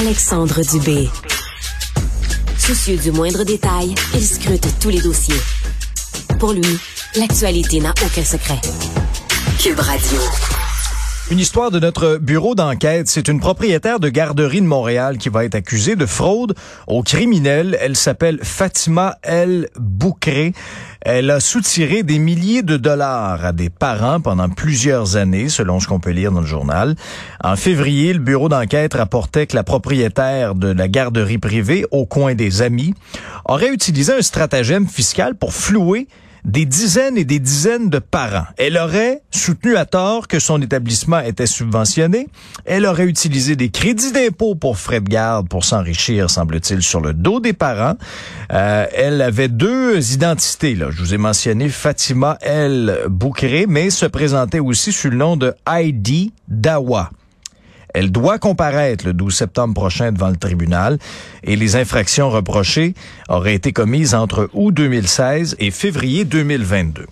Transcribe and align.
Alexandre 0.00 0.62
Dubé. 0.62 1.08
Soucieux 2.56 2.96
du 2.98 3.10
moindre 3.10 3.42
détail, 3.42 3.96
il 4.14 4.24
scrute 4.24 4.78
tous 4.78 4.90
les 4.90 5.00
dossiers. 5.00 5.40
Pour 6.38 6.52
lui, 6.52 6.78
l'actualité 7.16 7.80
n'a 7.80 7.92
aucun 8.04 8.24
secret. 8.24 8.60
Cube 9.60 9.80
Radio. 9.80 10.67
Une 11.30 11.40
histoire 11.40 11.70
de 11.70 11.78
notre 11.78 12.16
bureau 12.16 12.54
d'enquête. 12.54 13.06
C'est 13.06 13.28
une 13.28 13.38
propriétaire 13.38 14.00
de 14.00 14.08
garderie 14.08 14.62
de 14.62 14.66
Montréal 14.66 15.18
qui 15.18 15.28
va 15.28 15.44
être 15.44 15.56
accusée 15.56 15.94
de 15.94 16.06
fraude 16.06 16.54
aux 16.86 17.02
criminels. 17.02 17.76
Elle 17.82 17.96
s'appelle 17.96 18.38
Fatima 18.42 19.18
El 19.22 19.68
Boukré. 19.78 20.54
Elle 21.02 21.30
a 21.30 21.40
soutiré 21.40 22.02
des 22.02 22.18
milliers 22.18 22.62
de 22.62 22.78
dollars 22.78 23.44
à 23.44 23.52
des 23.52 23.68
parents 23.68 24.22
pendant 24.22 24.48
plusieurs 24.48 25.16
années, 25.16 25.50
selon 25.50 25.80
ce 25.80 25.86
qu'on 25.86 26.00
peut 26.00 26.12
lire 26.12 26.32
dans 26.32 26.40
le 26.40 26.46
journal. 26.46 26.96
En 27.44 27.56
février, 27.56 28.14
le 28.14 28.20
bureau 28.20 28.48
d'enquête 28.48 28.94
rapportait 28.94 29.46
que 29.46 29.54
la 29.54 29.64
propriétaire 29.64 30.54
de 30.54 30.68
la 30.68 30.88
garderie 30.88 31.36
privée, 31.36 31.84
au 31.90 32.06
coin 32.06 32.34
des 32.34 32.62
amis, 32.62 32.94
aurait 33.44 33.70
utilisé 33.70 34.14
un 34.14 34.22
stratagème 34.22 34.88
fiscal 34.88 35.34
pour 35.34 35.52
flouer 35.52 36.08
des 36.48 36.64
dizaines 36.64 37.18
et 37.18 37.24
des 37.24 37.38
dizaines 37.38 37.90
de 37.90 37.98
parents. 37.98 38.46
Elle 38.56 38.78
aurait 38.78 39.20
soutenu 39.30 39.76
à 39.76 39.84
tort 39.84 40.28
que 40.28 40.40
son 40.40 40.60
établissement 40.62 41.20
était 41.20 41.46
subventionné. 41.46 42.26
Elle 42.64 42.86
aurait 42.86 43.04
utilisé 43.04 43.54
des 43.54 43.68
crédits 43.68 44.12
d'impôt 44.12 44.54
pour 44.54 44.78
frais 44.78 45.00
de 45.00 45.08
garde 45.08 45.46
pour 45.48 45.64
s'enrichir, 45.64 46.30
semble-t-il, 46.30 46.82
sur 46.82 47.02
le 47.02 47.12
dos 47.12 47.40
des 47.40 47.52
parents. 47.52 47.96
Euh, 48.50 48.86
elle 48.94 49.20
avait 49.20 49.48
deux 49.48 50.14
identités. 50.14 50.74
Là. 50.74 50.86
Je 50.90 51.02
vous 51.02 51.12
ai 51.12 51.18
mentionné 51.18 51.68
Fatima 51.68 52.38
El 52.40 52.98
Boukre, 53.08 53.66
mais 53.68 53.90
se 53.90 54.06
présentait 54.06 54.60
aussi 54.60 54.90
sous 54.90 55.10
le 55.10 55.16
nom 55.16 55.36
de 55.36 55.54
Heidi 55.70 56.32
Dawa. 56.48 57.10
Elle 57.98 58.12
doit 58.12 58.38
comparaître 58.38 59.04
le 59.04 59.12
12 59.12 59.34
septembre 59.34 59.74
prochain 59.74 60.12
devant 60.12 60.28
le 60.28 60.36
tribunal 60.36 60.98
et 61.42 61.56
les 61.56 61.74
infractions 61.74 62.30
reprochées 62.30 62.94
auraient 63.28 63.56
été 63.56 63.72
commises 63.72 64.14
entre 64.14 64.48
août 64.52 64.72
2016 64.72 65.56
et 65.58 65.72
février 65.72 66.24
2022. 66.24 67.06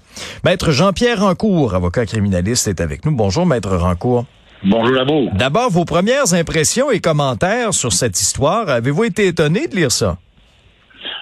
Maître 0.44 0.70
Jean-Pierre 0.70 1.22
Rancourt, 1.22 1.74
avocat 1.74 2.06
criminaliste, 2.06 2.68
est 2.68 2.80
avec 2.80 3.04
nous. 3.04 3.10
Bonjour, 3.10 3.46
Maître 3.46 3.74
Rancourt. 3.76 4.26
Bonjour 4.62 4.96
à 4.96 5.02
vous. 5.02 5.28
D'abord, 5.32 5.70
vos 5.70 5.84
premières 5.84 6.34
impressions 6.34 6.92
et 6.92 7.00
commentaires 7.00 7.74
sur 7.74 7.92
cette 7.92 8.20
histoire. 8.20 8.68
Avez-vous 8.68 9.02
été 9.02 9.26
étonné 9.26 9.66
de 9.66 9.74
lire 9.74 9.90
ça? 9.90 10.18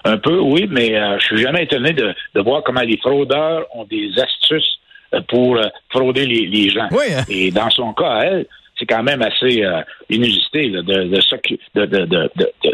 Un 0.04 0.18
peu, 0.18 0.40
oui, 0.40 0.68
mais 0.70 0.94
euh, 0.94 1.18
je 1.20 1.24
suis 1.24 1.42
jamais 1.42 1.64
étonné 1.64 1.94
de, 1.94 2.14
voir 2.42 2.62
comment 2.66 2.82
les 2.82 2.98
fraudeurs 2.98 3.64
ont 3.74 3.86
des 3.86 4.10
astuces 4.18 4.78
euh, 5.14 5.22
pour 5.26 5.56
euh, 5.56 5.68
frauder 5.88 6.26
les, 6.26 6.68
gens. 6.68 6.88
Oui, 6.90 7.14
hein? 7.16 7.24
Et 7.30 7.50
dans 7.50 7.70
son 7.70 7.94
cas, 7.94 8.20
elle, 8.24 8.46
c'est 8.78 8.86
quand 8.86 9.02
même 9.02 9.22
assez 9.22 9.64
euh, 9.64 9.82
inusité 10.10 10.68
de, 10.68 10.82
de, 10.82 11.04
de, 11.74 12.30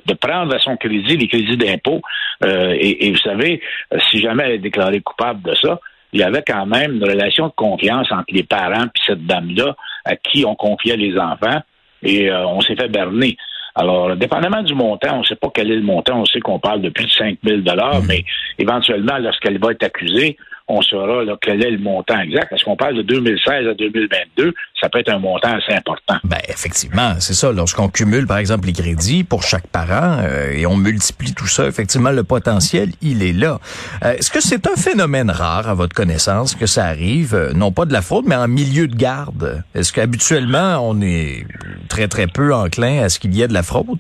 de, 0.07 0.15
prendre 0.15 0.55
à 0.55 0.59
son 0.59 0.77
crédit 0.77 1.17
les 1.17 1.29
crédits 1.29 1.57
d'impôt. 1.57 2.01
Euh, 2.45 2.75
et, 2.79 3.11
vous 3.11 3.19
savez, 3.19 3.61
euh, 3.93 3.99
si 4.11 4.21
jamais 4.21 4.45
elle 4.45 4.53
est 4.53 4.59
déclarée 4.59 5.01
coupable 5.01 5.43
de 5.43 5.55
ça, 5.55 5.81
il 6.13 6.21
y 6.21 6.23
avait 6.23 6.43
quand 6.47 6.67
même 6.67 6.95
une 6.95 7.05
relation 7.05 7.49
de 7.49 7.53
confiance 7.53 8.11
entre 8.11 8.33
les 8.33 8.43
parents 8.43 8.85
et 8.85 9.01
cette 9.07 9.27
dame-là 9.27 9.77
à 10.05 10.17
qui 10.17 10.45
on 10.45 10.55
confiait 10.57 10.97
les 10.97 11.17
enfants 11.19 11.61
et 12.03 12.33
on 12.33 12.61
s'est 12.63 12.75
fait 12.75 12.89
berner. 12.89 13.37
Alors, 13.77 14.17
dépendamment 14.17 14.63
du 14.63 14.75
montant, 14.75 15.17
on 15.17 15.19
ne 15.19 15.25
sait 15.25 15.37
pas 15.37 15.49
quel 15.55 15.71
est 15.71 15.77
le 15.77 15.83
montant, 15.83 16.21
on 16.21 16.25
sait 16.25 16.41
qu'on 16.41 16.59
parle 16.59 16.81
de 16.81 16.89
plus 16.89 17.05
de 17.05 17.11
5 17.11 17.39
000 17.45 17.59
dollars, 17.59 18.03
mmh. 18.03 18.07
mais 18.09 18.25
éventuellement, 18.59 19.19
lorsqu'elle 19.19 19.59
va 19.59 19.71
être 19.71 19.85
accusée, 19.85 20.37
on 20.71 20.83
saura 20.83 21.25
quel 21.43 21.65
est 21.65 21.71
le 21.71 21.79
montant 21.79 22.19
exact? 22.21 22.49
Parce 22.51 22.63
qu'on 22.63 22.77
parle 22.77 22.97
de 22.97 23.03
2016 23.03 23.69
à 23.69 23.75
2022, 23.75 24.55
ça 24.81 24.89
peut 24.89 25.01
être 25.01 25.11
un 25.11 25.19
montant 25.19 25.57
assez 25.57 25.73
important. 25.73 26.17
Ben 26.25 26.39
effectivement, 26.49 27.15
c'est 27.19 27.35
ça. 27.35 27.53
Lorsqu'on 27.53 27.89
cumule, 27.89 28.27
par 28.27 28.39
exemple, 28.39 28.67
les 28.67 28.73
crédits 28.73 29.25
pour 29.25 29.43
chaque 29.43 29.67
parent 29.67 30.19
euh, 30.23 30.53
et 30.53 30.67
on 30.67 30.77
multiplie 30.77 31.35
tout 31.35 31.47
ça, 31.47 31.67
effectivement, 31.67 32.11
le 32.11 32.25
potentiel, 32.25 32.91
il 33.03 33.23
est 33.23 33.33
là. 33.33 33.59
Euh, 34.05 34.13
est-ce 34.13 34.31
que 34.31 34.41
c'est 34.41 34.67
un 34.67 34.77
phénomène 34.77 35.31
rare, 35.31 35.69
à 35.69 35.75
votre 35.75 35.95
connaissance, 35.95 36.55
que 36.55 36.67
ça 36.67 36.87
arrive, 36.87 37.35
euh, 37.35 37.53
non 37.53 37.73
pas 37.73 37.85
de 37.85 37.93
la 37.93 38.03
fraude, 38.03 38.25
mais 38.27 38.37
en 38.37 38.49
milieu 38.49 38.87
de 38.87 38.95
garde? 38.95 39.65
Est-ce 39.75 39.93
qu'habituellement, 39.93 40.79
on 40.89 41.01
est 41.03 41.47
très, 41.89 42.09
très 42.09 42.27
peu 42.27 42.55
enclin 42.55 43.03
à 43.03 43.09
ce 43.09 43.19
qu'il 43.19 43.35
y 43.35 43.43
ait 43.43 43.49
de 43.49 43.55
la 43.55 43.63
fraude? 43.63 43.99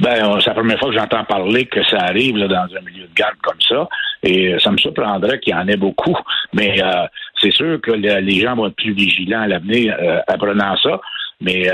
Ben, 0.00 0.38
c'est 0.40 0.48
la 0.48 0.54
première 0.54 0.78
fois 0.78 0.90
que 0.90 0.98
j'entends 0.98 1.24
parler 1.24 1.66
que 1.66 1.82
ça 1.84 1.98
arrive 1.98 2.36
là, 2.36 2.48
dans 2.48 2.76
un 2.76 2.80
milieu 2.82 3.04
de 3.04 3.14
garde 3.14 3.36
comme 3.42 3.60
ça. 3.66 3.88
Et 4.22 4.52
euh, 4.52 4.58
ça 4.58 4.70
me 4.70 4.78
surprendrait 4.78 5.38
qu'il 5.40 5.54
y 5.54 5.56
en 5.56 5.66
ait 5.68 5.76
beaucoup. 5.76 6.16
Mais 6.52 6.82
euh, 6.82 7.06
c'est 7.40 7.52
sûr 7.52 7.80
que 7.80 7.92
les 7.92 8.40
gens 8.40 8.56
vont 8.56 8.66
être 8.66 8.76
plus 8.76 8.92
vigilants 8.92 9.42
à 9.42 9.46
l'avenir 9.46 9.96
euh, 10.00 10.20
apprenant 10.26 10.76
ça. 10.78 11.00
Mais 11.40 11.70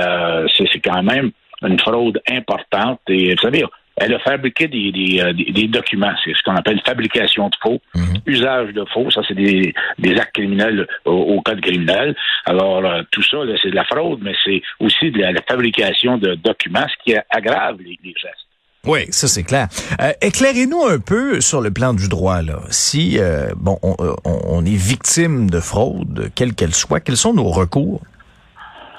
c'est 0.56 0.80
quand 0.80 1.02
même 1.04 1.30
une 1.62 1.78
fraude 1.78 2.20
importante. 2.28 3.00
Et 3.08 3.30
vous 3.30 3.40
savez, 3.40 3.64
elle 3.96 4.14
a 4.14 4.18
fabriqué 4.20 4.68
des, 4.68 4.90
des, 4.92 5.68
documents, 5.68 6.12
c'est 6.24 6.34
ce 6.34 6.42
qu'on 6.42 6.56
appelle 6.56 6.80
fabrication 6.84 7.48
de 7.48 7.56
faux, 7.62 7.80
mhm. 7.94 8.18
usage 8.26 8.72
de 8.72 8.84
faux, 8.92 9.10
ça 9.10 9.22
c'est 9.26 9.34
des, 9.34 9.74
actes 10.18 10.34
criminels 10.34 10.86
au, 11.04 11.40
code 11.42 11.60
criminel. 11.60 12.14
Alors 12.46 12.82
tout 13.10 13.22
ça, 13.22 13.38
c'est 13.62 13.70
de 13.70 13.74
la 13.74 13.84
fraude, 13.84 14.20
mais 14.22 14.34
c'est 14.44 14.62
aussi 14.80 15.10
de 15.10 15.18
la, 15.20 15.32
fabrication 15.48 16.18
de 16.18 16.34
documents, 16.34 16.86
ce 16.88 17.04
qui 17.04 17.16
aggrave 17.30 17.78
les 17.80 17.98
gestes. 18.04 18.46
Oui, 18.84 19.06
ça 19.10 19.28
c'est 19.28 19.44
clair. 19.44 19.68
Euh, 20.00 20.10
éclairez-nous 20.20 20.84
un 20.84 20.98
peu 20.98 21.40
sur 21.40 21.60
le 21.60 21.70
plan 21.70 21.94
du 21.94 22.08
droit 22.08 22.42
là. 22.42 22.58
Si 22.70 23.16
euh, 23.16 23.52
bon, 23.56 23.78
euh, 23.84 24.14
on, 24.24 24.64
est 24.64 24.74
victime 24.74 25.48
de 25.48 25.60
fraude, 25.60 26.30
quelle 26.34 26.52
qu'elle 26.54 26.74
soit, 26.74 26.98
quels 26.98 27.16
sont 27.16 27.32
nos 27.32 27.48
recours? 27.48 28.00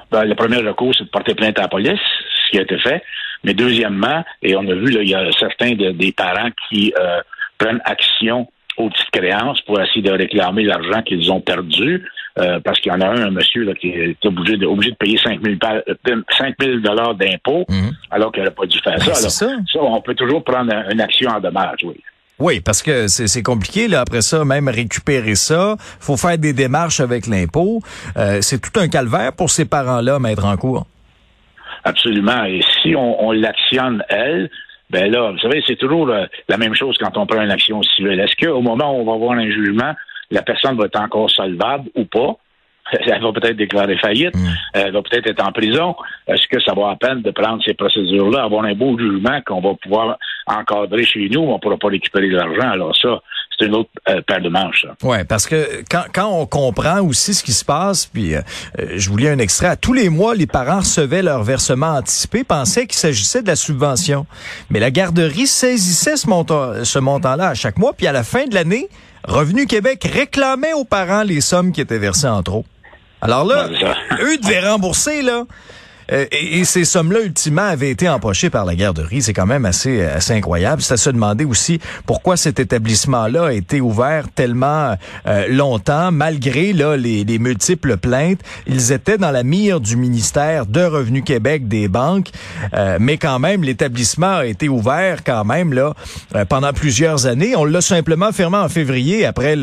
Ben, 0.10 0.24
le 0.24 0.36
premier 0.36 0.58
recours, 0.58 0.94
c'est 0.98 1.04
de 1.04 1.10
porter 1.10 1.36
plainte 1.36 1.60
à 1.60 1.64
la 1.64 1.68
police, 1.68 2.00
ce 2.00 2.23
qui 2.54 2.60
a 2.60 2.62
été 2.62 2.78
fait. 2.80 3.04
Mais 3.44 3.54
deuxièmement, 3.54 4.24
et 4.42 4.56
on 4.56 4.62
a 4.62 4.74
vu 4.74 4.92
là, 4.92 5.02
il 5.02 5.10
y 5.10 5.16
a 5.16 5.30
certains 5.34 5.74
des 5.74 6.12
parents 6.14 6.50
qui 6.70 6.94
prennent 7.58 7.82
action 7.84 8.48
aux 8.78 8.90
petites 8.90 9.12
créances 9.12 9.62
pour 9.62 9.80
essayer 9.82 10.02
de 10.02 10.12
réclamer 10.12 10.64
l'argent 10.64 11.02
qu'ils 11.04 11.32
ont 11.32 11.42
perdu. 11.42 12.04
Euh, 12.40 12.60
parce 12.62 12.80
qu'il 12.80 12.92
y 12.92 12.96
en 12.96 13.02
a 13.02 13.10
un, 13.10 13.28
un 13.28 13.30
monsieur 13.30 13.64
là, 13.64 13.76
qui 13.76 13.90
est 13.90 14.26
obligé 14.26 14.58
de, 14.58 14.66
obligé 14.66 14.90
de 14.90 14.96
payer 14.96 15.20
5 15.20 15.40
000, 15.44 15.56
euh, 15.64 16.80
dollars 16.80 17.14
d'impôts 17.14 17.64
mhm. 17.70 17.92
alors 18.10 18.32
qu'il 18.32 18.42
n'aurait 18.42 18.56
pas 18.56 18.66
dû 18.66 18.80
faire 18.80 18.98
ben, 18.98 19.14
ça. 19.14 19.30
ça. 19.30 19.48
on 19.76 20.02
peut 20.02 20.16
toujours 20.16 20.44
prendre 20.44 20.74
une 20.92 21.00
action 21.00 21.30
en 21.30 21.40
dommage, 21.40 21.78
oui. 21.84 21.96
Oui, 22.40 22.60
parce 22.60 22.82
que 22.82 23.08
c'est 23.08 23.44
compliqué, 23.44 23.88
là, 23.88 24.02
après 24.02 24.24
ça, 24.24 24.44
même 24.44 24.68
récupérer 24.68 25.36
ça. 25.36 25.76
faut 26.00 26.18
faire 26.18 26.40
des 26.40 26.54
démarches 26.54 27.00
avec 27.00 27.28
l'impôt. 27.28 27.82
Euh, 28.18 28.40
c'est 28.42 28.60
tout 28.60 28.80
un 28.80 28.88
calvaire 28.88 29.34
pour 29.34 29.52
ces 29.52 29.66
parents-là, 29.66 30.18
mettre 30.18 30.46
en 30.46 30.58
cours. 30.58 30.88
Absolument. 31.84 32.46
Et 32.46 32.62
si 32.82 32.96
on, 32.96 33.26
on 33.26 33.32
l'actionne, 33.32 34.04
elle, 34.10 34.50
ben 34.90 35.12
là, 35.12 35.32
vous 35.32 35.40
savez, 35.40 35.64
c'est 35.66 35.76
toujours 35.76 36.08
la 36.08 36.58
même 36.58 36.76
chose 36.76 36.98
quand 37.00 37.18
on 37.18 37.26
prend 37.26 37.42
une 37.42 37.52
action 37.52 37.82
civile. 37.82 38.20
Est-ce 38.20 38.36
qu'au 38.36 38.62
moment 38.62 38.96
où 38.96 39.02
on 39.02 39.06
va 39.06 39.14
avoir 39.14 39.32
un 39.32 39.50
jugement, 39.50 39.94
la 40.30 40.42
personne 40.42 40.78
va 40.78 40.86
être 40.86 41.00
encore 41.00 41.30
solvable 41.30 41.90
ou 41.96 42.06
pas? 42.06 42.38
Elle 42.92 43.22
va 43.22 43.32
peut-être 43.32 43.56
déclarer 43.56 43.98
faillite, 43.98 44.36
mm. 44.36 44.48
elle 44.74 44.92
va 44.92 45.02
peut-être 45.02 45.30
être 45.30 45.48
en 45.48 45.54
prison. 45.54 45.96
Est-ce 46.28 46.48
que 46.50 46.62
ça 46.62 46.74
vaut 46.74 46.86
la 46.88 46.98
peine 46.98 47.22
de 47.22 47.32
prendre 47.32 47.64
ces 47.64 47.74
procédures-là, 47.74 48.44
avoir 48.44 48.66
un 48.66 48.74
beau 48.74 49.00
jugement 49.00 49.40
qu'on 49.46 49.62
va 49.62 49.74
pouvoir 49.82 50.18
encadrer 50.48 51.04
chez 51.04 51.30
nous, 51.30 51.40
on 51.40 51.54
ne 51.54 51.60
pourra 51.60 51.78
pas 51.78 51.88
récupérer 51.88 52.28
de 52.28 52.36
l'argent? 52.36 52.70
Alors 52.70 52.94
ça, 52.94 53.22
c'est 53.64 53.70
une 53.70 53.76
autre 53.76 53.90
euh, 54.10 54.22
paire 54.22 54.42
de 54.42 54.50
manches. 54.50 54.86
Oui, 55.04 55.24
parce 55.28 55.48
que 55.48 55.84
quand, 55.90 56.04
quand 56.14 56.28
on 56.28 56.46
comprend 56.46 57.02
aussi 57.02 57.34
ce 57.34 57.44
qui 57.44 57.54
se 57.54 57.64
passe, 57.64 58.06
puis 58.06 58.36
euh, 58.36 58.42
euh, 58.80 58.88
je 58.96 59.10
vous 59.10 59.18
lis 59.18 59.28
un 59.28 59.40
extrait, 59.40 59.68
à 59.68 59.76
tous 59.76 59.94
les 59.94 60.10
mois, 60.10 60.36
les 60.36 60.48
parents 60.48 60.80
recevaient 60.80 61.22
leur 61.22 61.44
versement 61.44 61.98
anticipé, 61.98 62.44
pensaient 62.44 62.88
qu'il 62.88 62.98
s'agissait 62.98 63.42
de 63.42 63.48
la 63.48 63.56
subvention. 63.56 64.26
Mais 64.70 64.80
la 64.80 64.92
garderie 64.92 65.48
saisissait 65.48 66.18
ce 66.18 66.28
montant, 66.28 66.84
ce 66.84 67.00
montant-là 67.00 67.50
à 67.50 67.54
chaque 67.54 67.78
mois, 67.78 67.94
puis 67.94 68.08
à 68.08 68.12
la 68.12 68.24
fin 68.24 68.46
de 68.46 68.54
l'année, 68.54 68.90
Revenu 69.26 69.68
Québec 69.68 70.06
réclamait 70.12 70.74
aux 70.74 70.84
parents 70.84 71.24
les 71.24 71.40
sommes 71.40 71.72
qui 71.72 71.80
étaient 71.80 71.98
versées 71.98 72.28
en 72.28 72.44
trop. 72.44 72.66
Alors 73.22 73.46
là, 73.46 73.70
eux 74.22 74.38
devaient 74.38 74.68
rembourser, 74.70 75.22
là. 75.22 75.46
Euh, 76.12 76.26
et, 76.32 76.66
ces 76.66 76.86
sommes-là, 76.86 77.22
ultimement, 77.22 77.64
avaient 77.64 77.90
été 77.90 78.10
empochées 78.10 78.50
par 78.50 78.66
la 78.66 78.76
garderie. 78.76 79.22
C'est 79.22 79.34
quand 79.34 79.46
même 79.46 79.66
assez, 79.66 80.02
assez 80.02 80.34
incroyable. 80.34 80.82
C'est 80.82 80.94
à 80.94 80.98
se 80.98 81.10
demander 81.10 81.46
aussi 81.46 81.80
pourquoi 82.06 82.38
cet 82.38 82.60
établissement-là 82.60 83.48
a 83.48 83.54
été 83.54 83.82
ouvert 83.82 84.26
tellement 84.34 84.96
euh, 85.28 85.48
longtemps, 85.50 86.12
malgré 86.12 86.74
là, 86.74 86.98
les, 86.98 87.24
les, 87.24 87.40
multiples 87.40 87.98
plaintes. 87.98 88.40
Ils 88.68 88.92
étaient 88.92 89.18
dans 89.18 89.32
la 89.32 89.44
mire 89.44 89.80
du 89.80 89.96
ministère 89.98 90.66
de 90.66 90.82
Revenu 90.82 91.24
Québec, 91.24 91.68
des 91.68 91.88
banques, 91.88 92.30
euh, 92.74 92.98
mais 93.00 93.18
quand 93.18 93.40
même, 93.40 93.64
l'établissement 93.64 94.38
a 94.38 94.46
été 94.46 94.70
ouvert 94.70 95.24
quand 95.24 95.46
même 95.46 95.74
là 95.74 95.94
pendant 96.50 96.74
plusieurs 96.74 97.26
années. 97.26 97.56
On 97.56 97.66
l'a 97.66 97.82
simplement 97.82 98.32
fermé 98.32 98.58
en 98.58 98.70
février 98.70 99.26
après 99.26 99.56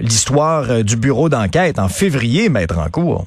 l'histoire 0.00 0.64
le, 0.64 0.82
du 0.82 0.96
bureau 0.96 1.28
d'enquête. 1.28 1.78
En 1.78 1.88
février, 1.88 2.48
maître 2.48 2.78
en 2.78 2.88
cours. 2.88 3.26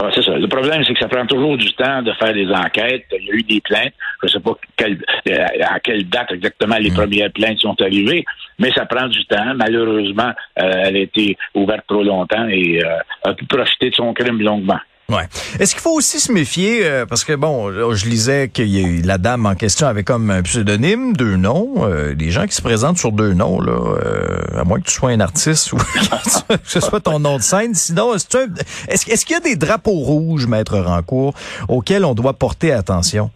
Ah, 0.00 0.10
c'est 0.14 0.22
ça. 0.22 0.38
Le 0.38 0.46
problème, 0.46 0.84
c'est 0.84 0.94
que 0.94 1.00
ça 1.00 1.08
prend 1.08 1.26
toujours 1.26 1.56
du 1.56 1.72
temps 1.72 2.02
de 2.02 2.12
faire 2.12 2.32
des 2.32 2.48
enquêtes. 2.52 3.06
Il 3.18 3.26
y 3.26 3.30
a 3.32 3.34
eu 3.34 3.42
des 3.42 3.60
plaintes. 3.60 3.92
Je 4.22 4.26
ne 4.26 4.30
sais 4.30 4.40
pas 4.40 4.52
euh, 4.82 5.44
à 5.68 5.80
quelle 5.80 6.08
date 6.08 6.30
exactement 6.30 6.76
les 6.76 6.92
mm. 6.92 6.94
premières 6.94 7.32
plaintes 7.32 7.58
sont 7.58 7.74
arrivées, 7.82 8.24
mais 8.60 8.70
ça 8.70 8.86
prend 8.86 9.08
du 9.08 9.26
temps. 9.26 9.54
Malheureusement, 9.56 10.32
euh, 10.62 10.82
elle 10.84 10.96
a 10.96 11.00
été 11.00 11.36
ouverte 11.52 11.84
trop 11.88 12.04
longtemps 12.04 12.46
et 12.48 12.80
euh, 12.80 12.98
a 13.24 13.34
pu 13.34 13.44
profiter 13.46 13.90
de 13.90 13.94
son 13.96 14.14
crime 14.14 14.40
longuement. 14.40 14.78
Ouais. 15.10 15.24
Est-ce 15.58 15.74
qu'il 15.74 15.80
faut 15.80 15.96
aussi 15.96 16.20
se 16.20 16.30
méfier 16.30 16.84
euh, 16.84 17.06
parce 17.06 17.24
que 17.24 17.32
bon, 17.32 17.72
je 17.72 18.06
lisais 18.10 18.50
que 18.50 18.62
la 19.06 19.16
dame 19.16 19.46
en 19.46 19.54
question 19.54 19.86
avait 19.86 20.04
comme 20.04 20.30
un 20.30 20.42
pseudonyme, 20.42 21.16
deux 21.16 21.36
noms. 21.36 21.76
Euh, 21.78 22.14
les 22.14 22.30
gens 22.30 22.44
qui 22.44 22.54
se 22.54 22.60
présentent 22.60 22.98
sur 22.98 23.12
deux 23.12 23.32
noms 23.32 23.58
là, 23.58 23.72
euh, 23.72 24.60
à 24.60 24.64
moins 24.64 24.78
que 24.78 24.84
tu 24.84 24.92
sois 24.92 25.08
un 25.08 25.20
artiste 25.20 25.72
ou 25.72 25.76
que 26.48 26.58
ce 26.64 26.80
soit 26.80 27.00
ton 27.00 27.20
nom 27.20 27.38
de 27.38 27.42
scène. 27.42 27.72
Sinon, 27.72 28.12
est-ce 28.12 28.36
est 28.36 29.24
qu'il 29.24 29.32
y 29.32 29.38
a 29.38 29.40
des 29.40 29.56
drapeaux 29.56 29.92
rouges, 29.92 30.46
maître 30.46 30.78
Rancourt, 30.78 31.32
auxquels 31.70 32.04
on 32.04 32.12
doit 32.12 32.34
porter 32.34 32.72
attention? 32.72 33.30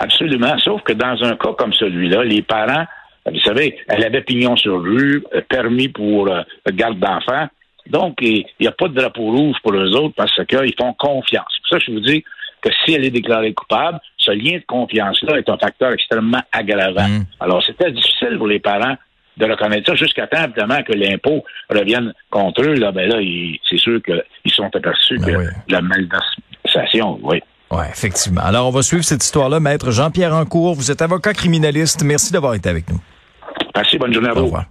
Absolument. 0.00 0.58
Sauf 0.58 0.82
que 0.82 0.92
dans 0.92 1.22
un 1.22 1.36
cas 1.36 1.52
comme 1.56 1.72
celui-là, 1.72 2.24
les 2.24 2.42
parents, 2.42 2.84
vous 3.26 3.40
savez, 3.44 3.78
elle 3.86 4.02
avait 4.02 4.22
pignon 4.22 4.56
sur 4.56 4.82
rue, 4.82 5.22
permis 5.48 5.86
pour 5.86 6.28
garde 6.72 6.98
d'enfants. 6.98 7.46
Donc, 7.90 8.16
il 8.20 8.44
n'y 8.60 8.66
a 8.66 8.72
pas 8.72 8.88
de 8.88 8.94
drapeau 8.94 9.30
rouge 9.30 9.56
pour 9.62 9.74
eux 9.74 9.90
autres 9.96 10.14
parce 10.16 10.34
qu'ils 10.46 10.74
font 10.78 10.94
confiance. 10.94 11.52
Pour 11.62 11.78
ça, 11.78 11.84
je 11.84 11.92
vous 11.92 12.00
dis 12.00 12.24
que 12.62 12.70
si 12.84 12.94
elle 12.94 13.04
est 13.04 13.10
déclarée 13.10 13.52
coupable, 13.52 14.00
ce 14.16 14.30
lien 14.30 14.56
de 14.56 14.64
confiance-là 14.66 15.38
est 15.38 15.48
un 15.48 15.58
facteur 15.58 15.92
extrêmement 15.92 16.42
aggravant. 16.52 17.08
Mm. 17.08 17.26
Alors, 17.40 17.62
c'était 17.62 17.90
difficile 17.90 18.38
pour 18.38 18.46
les 18.46 18.60
parents 18.60 18.96
de 19.36 19.46
reconnaître 19.46 19.88
ça 19.88 19.94
jusqu'à 19.96 20.26
temps, 20.26 20.44
évidemment, 20.44 20.82
que 20.82 20.92
l'impôt 20.92 21.44
revienne 21.68 22.14
contre 22.30 22.62
eux. 22.62 22.74
Là, 22.74 22.92
ben 22.92 23.08
là, 23.08 23.18
c'est 23.68 23.78
sûr 23.78 24.00
qu'ils 24.02 24.52
sont 24.52 24.70
aperçus 24.74 25.18
ben 25.18 25.26
que 25.26 25.72
la 25.72 25.82
malversation, 25.82 27.18
oui. 27.22 27.42
Oui, 27.70 27.84
effectivement. 27.90 28.42
Alors, 28.42 28.68
on 28.68 28.70
va 28.70 28.82
suivre 28.82 29.02
cette 29.02 29.24
histoire-là. 29.24 29.58
Maître 29.58 29.90
Jean-Pierre 29.90 30.34
Ancourt, 30.34 30.74
vous 30.74 30.90
êtes 30.90 31.02
avocat 31.02 31.32
criminaliste. 31.32 32.04
Merci 32.04 32.32
d'avoir 32.32 32.54
été 32.54 32.68
avec 32.68 32.88
nous. 32.88 33.00
Merci, 33.74 33.98
bonne 33.98 34.12
journée 34.12 34.28
à 34.28 34.34
vous. 34.34 34.40
Au 34.40 34.44
revoir. 34.44 34.62